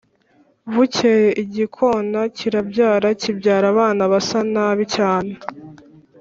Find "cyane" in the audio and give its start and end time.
4.95-5.33